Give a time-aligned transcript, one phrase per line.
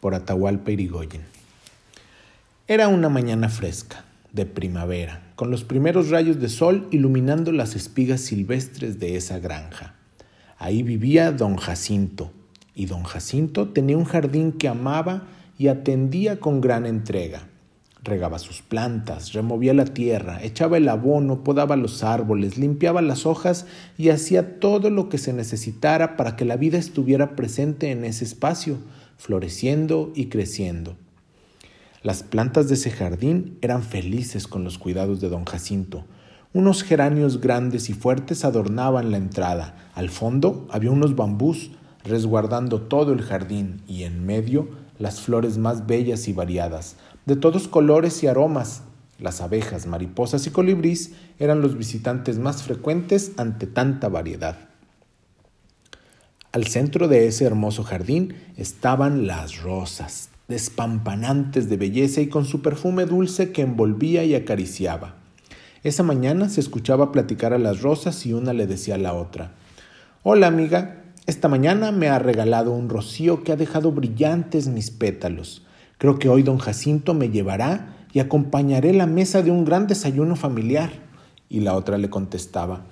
[0.00, 1.20] Por Atahualpa Irigoyen.
[2.66, 4.02] Era una mañana fresca,
[4.32, 9.92] de primavera, con los primeros rayos de sol iluminando las espigas silvestres de esa granja.
[10.56, 12.32] Ahí vivía don Jacinto,
[12.74, 15.24] y don Jacinto tenía un jardín que amaba
[15.58, 17.42] y atendía con gran entrega.
[18.02, 23.66] Regaba sus plantas, removía la tierra, echaba el abono, podaba los árboles, limpiaba las hojas
[23.98, 28.24] y hacía todo lo que se necesitara para que la vida estuviera presente en ese
[28.24, 28.78] espacio,
[29.18, 30.96] floreciendo y creciendo.
[32.02, 36.04] Las plantas de ese jardín eran felices con los cuidados de don Jacinto.
[36.54, 39.90] Unos geranios grandes y fuertes adornaban la entrada.
[39.94, 45.86] Al fondo había unos bambús resguardando todo el jardín y en medio las flores más
[45.86, 46.96] bellas y variadas,
[47.30, 48.82] de todos colores y aromas.
[49.20, 54.58] Las abejas, mariposas y colibrís eran los visitantes más frecuentes ante tanta variedad.
[56.50, 62.62] Al centro de ese hermoso jardín estaban las rosas, despampanantes de belleza y con su
[62.62, 65.14] perfume dulce que envolvía y acariciaba.
[65.84, 69.52] Esa mañana se escuchaba platicar a las rosas y una le decía a la otra,
[70.24, 75.62] Hola amiga, esta mañana me ha regalado un rocío que ha dejado brillantes mis pétalos.
[76.00, 80.34] Creo que hoy don Jacinto me llevará y acompañaré la mesa de un gran desayuno
[80.34, 80.90] familiar.
[81.50, 82.86] Y la otra le contestaba,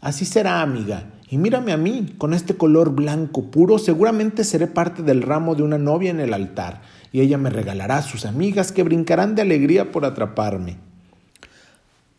[0.00, 5.02] Así será, amiga, y mírame a mí, con este color blanco puro, seguramente seré parte
[5.02, 8.70] del ramo de una novia en el altar, y ella me regalará a sus amigas
[8.70, 10.76] que brincarán de alegría por atraparme.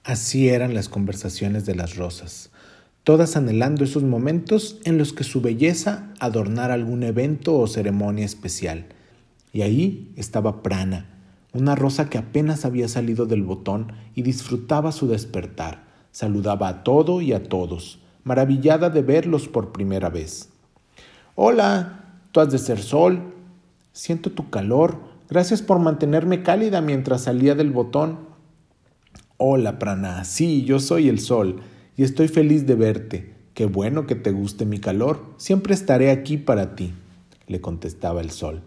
[0.03, 2.49] Así eran las conversaciones de las rosas
[3.07, 8.87] todas anhelando esos momentos en los que su belleza adornara algún evento o ceremonia especial.
[9.53, 11.05] Y ahí estaba Prana,
[11.53, 17.21] una rosa que apenas había salido del botón y disfrutaba su despertar, saludaba a todo
[17.21, 20.49] y a todos, maravillada de verlos por primera vez.
[21.35, 23.33] Hola, tú has de ser sol,
[23.93, 28.19] siento tu calor, gracias por mantenerme cálida mientras salía del botón.
[29.37, 31.61] Hola, Prana, sí, yo soy el sol
[31.95, 33.35] y estoy feliz de verte.
[33.53, 35.33] Qué bueno que te guste mi calor.
[35.37, 36.93] Siempre estaré aquí para ti,
[37.47, 38.61] le contestaba el sol.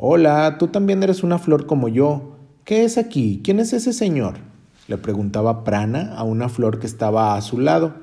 [0.00, 2.36] Hola, tú también eres una flor como yo.
[2.62, 3.40] ¿Qué es aquí?
[3.42, 4.36] ¿Quién es ese señor?
[4.86, 7.94] le preguntaba Prana a una flor que estaba a su lado.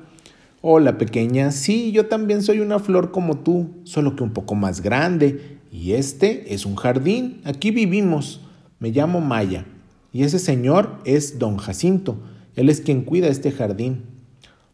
[0.60, 1.52] Hola, pequeña.
[1.52, 5.58] Sí, yo también soy una flor como tú, solo que un poco más grande.
[5.72, 7.40] Y este es un jardín.
[7.44, 8.42] Aquí vivimos.
[8.78, 9.64] Me llamo Maya.
[10.12, 12.18] Y ese señor es don Jacinto.
[12.56, 14.04] Él es quien cuida este jardín.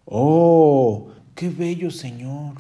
[0.07, 1.11] ¡Oh!
[1.37, 2.55] ¡Qué bello señor!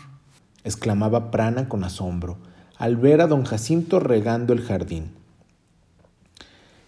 [0.63, 2.39] exclamaba Prana con asombro
[2.83, 5.13] al ver a don Jacinto regando el jardín.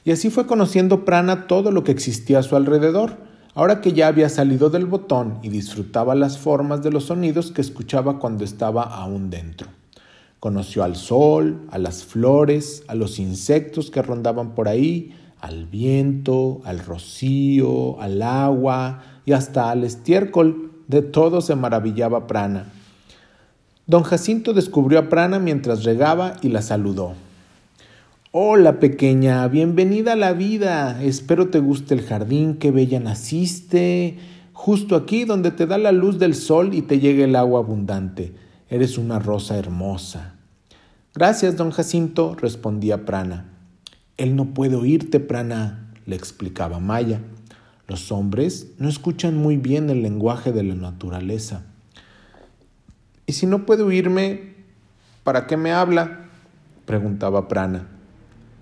[0.04, 3.16] Y así fue conociendo Prana todo lo que existía a su alrededor,
[3.54, 7.60] ahora que ya había salido del botón y disfrutaba las formas de los sonidos que
[7.60, 9.68] escuchaba cuando estaba aún dentro.
[10.40, 16.60] Conoció al sol, a las flores, a los insectos que rondaban por ahí, al viento,
[16.64, 20.72] al rocío, al agua y hasta al estiércol.
[20.88, 22.72] De todo se maravillaba Prana.
[23.86, 27.12] Don Jacinto descubrió a Prana mientras regaba y la saludó.
[28.32, 31.02] Hola pequeña, bienvenida a la vida.
[31.02, 34.16] Espero te guste el jardín, qué bella naciste.
[34.54, 38.32] Justo aquí donde te da la luz del sol y te llega el agua abundante.
[38.70, 40.36] Eres una rosa hermosa.
[41.14, 43.52] Gracias, don Jacinto, respondía Prana.
[44.16, 47.20] Él no puede oírte, prana, le explicaba Maya.
[47.86, 51.66] Los hombres no escuchan muy bien el lenguaje de la naturaleza.
[53.26, 54.54] ¿Y si no puede oírme,
[55.22, 56.28] para qué me habla?
[56.86, 57.88] preguntaba Prana.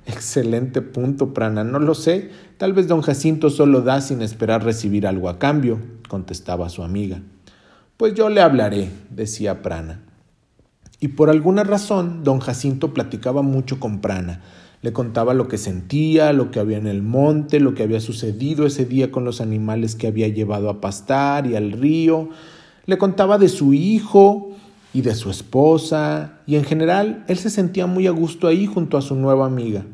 [0.06, 1.64] Excelente punto, Prana.
[1.64, 2.30] No lo sé.
[2.58, 5.78] Tal vez don Jacinto solo da sin esperar recibir algo a cambio,
[6.08, 7.20] contestaba su amiga.
[7.96, 10.00] Pues yo le hablaré, decía Prana.
[11.00, 14.40] Y por alguna razón, don Jacinto platicaba mucho con Prana,
[14.82, 18.66] le contaba lo que sentía, lo que había en el monte, lo que había sucedido
[18.66, 22.30] ese día con los animales que había llevado a pastar y al río.
[22.86, 24.51] Le contaba de su hijo
[24.94, 28.96] y de su esposa, y en general él se sentía muy a gusto ahí junto
[28.96, 29.84] a su nueva amiga.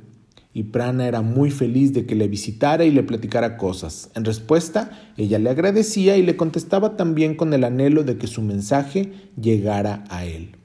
[0.53, 4.11] Y Prana era muy feliz de que le visitara y le platicara cosas.
[4.15, 8.43] En respuesta, ella le agradecía y le contestaba también con el anhelo de que su
[8.43, 10.57] mensaje llegara a él.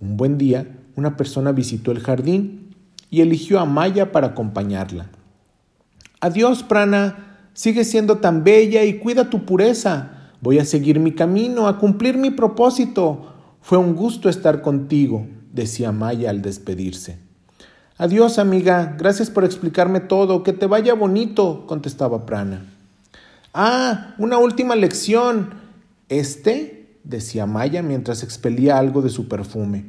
[0.00, 0.66] Un buen día,
[0.96, 2.74] una persona visitó el jardín
[3.10, 5.10] y eligió a Maya para acompañarla.
[6.20, 10.32] Adiós, Prana, sigue siendo tan bella y cuida tu pureza.
[10.40, 13.33] Voy a seguir mi camino, a cumplir mi propósito.
[13.64, 17.16] Fue un gusto estar contigo, decía Maya al despedirse.
[17.96, 22.66] Adiós, amiga, gracias por explicarme todo, que te vaya bonito, contestaba Prana.
[23.54, 25.54] Ah, una última lección.
[26.10, 29.86] Este, decía Maya mientras expelía algo de su perfume.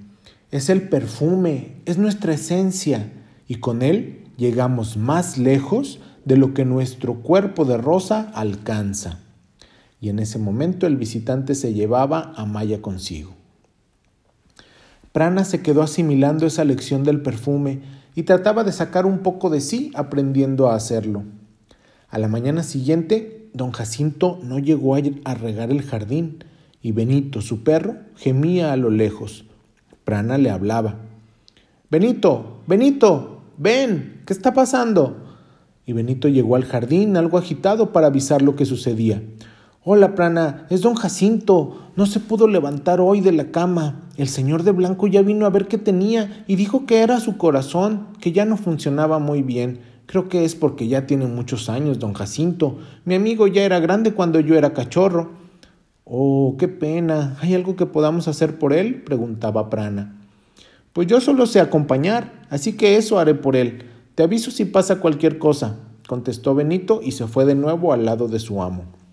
[0.52, 3.12] Es el perfume, es nuestra esencia,
[3.46, 9.20] y con él llegamos más lejos de lo que nuestro cuerpo de rosa alcanza.
[10.00, 13.36] Y en ese momento el visitante se llevaba a Maya consigo.
[15.16, 17.80] Prana se quedó asimilando esa lección del perfume
[18.16, 21.24] y trataba de sacar un poco de sí aprendiendo a hacerlo.
[22.10, 26.44] A la mañana siguiente, don Jacinto no llegó a regar el jardín
[26.82, 29.46] y Benito, su perro, gemía a lo lejos.
[30.04, 30.96] Prana le hablaba.
[31.90, 35.38] Benito, Benito, ven, ¿qué está pasando?
[35.86, 39.24] Y Benito llegó al jardín algo agitado para avisar lo que sucedía.
[39.88, 41.92] Hola, Prana, es don Jacinto.
[41.96, 44.10] No se pudo levantar hoy de la cama.
[44.18, 47.38] El señor de blanco ya vino a ver qué tenía y dijo que era su
[47.38, 49.82] corazón, que ya no funcionaba muy bien.
[50.08, 52.80] Creo que es porque ya tiene muchos años, don Jacinto.
[53.04, 55.34] Mi amigo ya era grande cuando yo era cachorro.
[56.04, 57.38] Oh, qué pena.
[57.42, 59.04] ¿Hay algo que podamos hacer por él?
[59.04, 60.20] preguntaba Prana.
[60.94, 63.84] Pues yo solo sé acompañar, así que eso haré por él.
[64.16, 65.76] Te aviso si pasa cualquier cosa,
[66.08, 69.05] contestó Benito y se fue de nuevo al lado de su amo.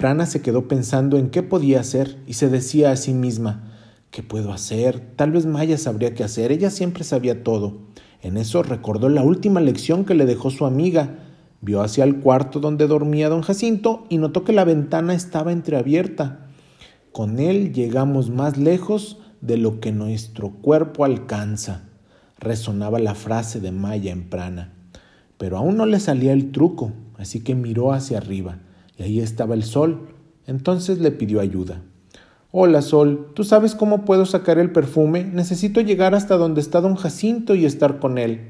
[0.00, 3.70] Prana se quedó pensando en qué podía hacer y se decía a sí misma,
[4.10, 4.98] ¿qué puedo hacer?
[5.14, 7.82] Tal vez Maya sabría qué hacer, ella siempre sabía todo.
[8.22, 11.18] En eso recordó la última lección que le dejó su amiga,
[11.60, 16.46] vio hacia el cuarto donde dormía don Jacinto y notó que la ventana estaba entreabierta.
[17.12, 21.90] Con él llegamos más lejos de lo que nuestro cuerpo alcanza,
[22.38, 24.72] resonaba la frase de Maya en Prana.
[25.36, 28.60] Pero aún no le salía el truco, así que miró hacia arriba
[29.00, 30.08] y ahí estaba el sol.
[30.46, 31.82] Entonces le pidió ayuda.
[32.52, 35.24] Hola, Sol, ¿tú sabes cómo puedo sacar el perfume?
[35.24, 38.40] Necesito llegar hasta donde está don Jacinto y estar con él.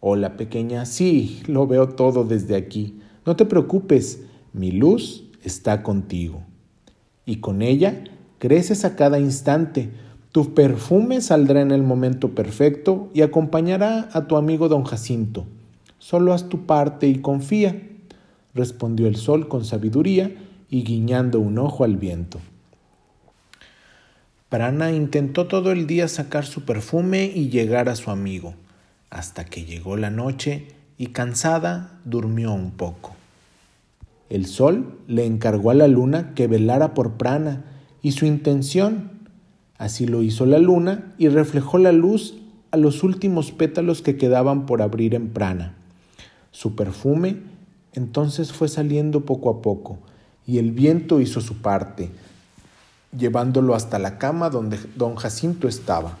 [0.00, 3.00] Hola, pequeña, sí, lo veo todo desde aquí.
[3.26, 4.22] No te preocupes,
[4.54, 6.44] mi luz está contigo.
[7.26, 8.04] Y con ella
[8.38, 9.90] creces a cada instante.
[10.32, 15.44] Tu perfume saldrá en el momento perfecto y acompañará a tu amigo don Jacinto.
[15.98, 17.82] Solo haz tu parte y confía
[18.58, 20.30] respondió el sol con sabiduría
[20.68, 22.40] y guiñando un ojo al viento.
[24.50, 28.54] Prana intentó todo el día sacar su perfume y llegar a su amigo,
[29.10, 30.68] hasta que llegó la noche
[30.98, 33.14] y cansada durmió un poco.
[34.30, 37.64] El sol le encargó a la luna que velara por Prana
[38.02, 39.10] y su intención.
[39.78, 42.36] Así lo hizo la luna y reflejó la luz
[42.70, 45.74] a los últimos pétalos que quedaban por abrir en Prana.
[46.50, 47.36] Su perfume
[47.94, 49.98] entonces fue saliendo poco a poco,
[50.46, 52.10] y el viento hizo su parte,
[53.16, 56.16] llevándolo hasta la cama donde don Jacinto estaba.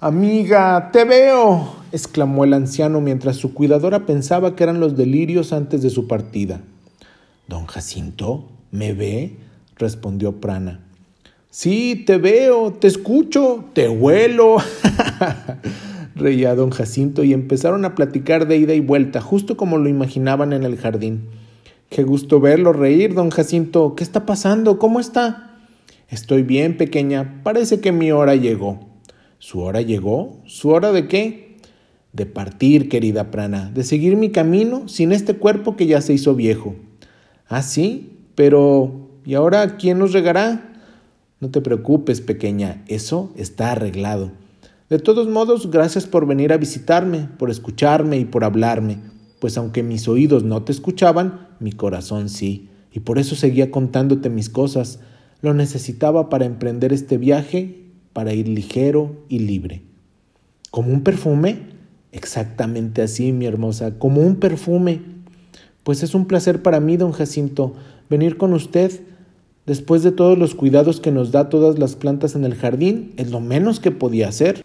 [0.00, 5.82] Amiga, te veo, exclamó el anciano mientras su cuidadora pensaba que eran los delirios antes
[5.82, 6.60] de su partida.
[7.48, 9.36] Don Jacinto, ¿me ve?
[9.76, 10.80] respondió Prana.
[11.50, 14.58] Sí, te veo, te escucho, te huelo.
[16.18, 20.52] reía don Jacinto y empezaron a platicar de ida y vuelta, justo como lo imaginaban
[20.52, 21.28] en el jardín.
[21.88, 23.94] Qué gusto verlo reír, don Jacinto.
[23.94, 24.78] ¿Qué está pasando?
[24.78, 25.56] ¿Cómo está?
[26.08, 27.40] Estoy bien, pequeña.
[27.42, 28.80] Parece que mi hora llegó.
[29.38, 30.42] ¿Su hora llegó?
[30.46, 31.56] ¿Su hora de qué?
[32.12, 36.34] De partir, querida Prana, de seguir mi camino sin este cuerpo que ya se hizo
[36.34, 36.74] viejo.
[37.46, 40.74] Ah, sí, pero ¿y ahora quién nos regará?
[41.40, 44.32] No te preocupes, pequeña, eso está arreglado.
[44.90, 48.96] De todos modos, gracias por venir a visitarme, por escucharme y por hablarme,
[49.38, 54.30] pues aunque mis oídos no te escuchaban, mi corazón sí, y por eso seguía contándote
[54.30, 55.00] mis cosas.
[55.42, 59.82] Lo necesitaba para emprender este viaje, para ir ligero y libre.
[60.70, 61.66] ¿Como un perfume?
[62.12, 65.02] Exactamente así, mi hermosa, como un perfume.
[65.82, 67.74] Pues es un placer para mí, don Jacinto,
[68.08, 69.02] venir con usted.
[69.66, 73.30] Después de todos los cuidados que nos da todas las plantas en el jardín, es
[73.30, 74.64] lo menos que podía hacer.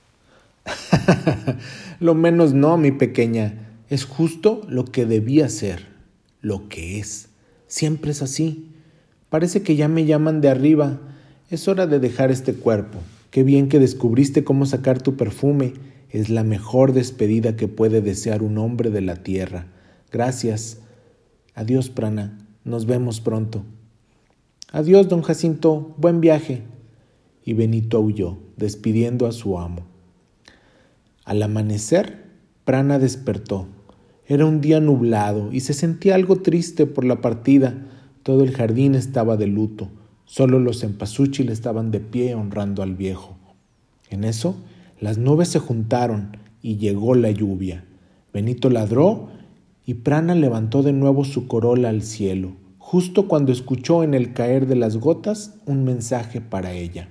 [2.00, 3.63] lo menos no, mi pequeña.
[3.89, 5.88] Es justo lo que debía ser,
[6.41, 7.29] lo que es.
[7.67, 8.70] Siempre es así.
[9.29, 11.00] Parece que ya me llaman de arriba.
[11.50, 13.00] Es hora de dejar este cuerpo.
[13.32, 15.74] Qué bien que descubriste cómo sacar tu perfume.
[16.10, 19.67] Es la mejor despedida que puede desear un hombre de la tierra.
[20.12, 20.79] Gracias.
[21.55, 22.38] Adiós, Prana.
[22.63, 23.63] Nos vemos pronto.
[24.72, 25.96] Adiós, don Jacinto.
[25.98, 26.63] Buen viaje.
[27.43, 29.93] Y Benito huyó, despidiendo a su amo.
[31.25, 32.25] Al amanecer,
[32.65, 33.68] Prana despertó.
[34.27, 37.88] Era un día nublado y se sentía algo triste por la partida.
[38.24, 39.89] Todo el jardín estaba de luto.
[40.25, 43.38] Solo los empasúchil estaban de pie honrando al viejo.
[44.10, 44.58] En eso,
[45.00, 47.86] las nubes se juntaron y llegó la lluvia.
[48.34, 49.30] Benito ladró
[49.86, 54.68] y Prana levantó de nuevo su corola al cielo, justo cuando escuchó en el caer
[54.68, 57.10] de las gotas un mensaje para ella.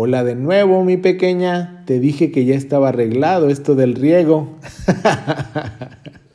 [0.00, 1.82] Hola de nuevo, mi pequeña.
[1.84, 4.56] Te dije que ya estaba arreglado esto del riego.